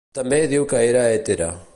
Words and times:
També 0.19 0.39
diu 0.53 0.65
que 0.71 0.81
era 0.93 1.03
hetera. 1.19 1.51